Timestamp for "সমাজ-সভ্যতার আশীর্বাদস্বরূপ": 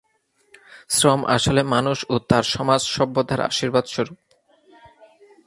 2.53-4.19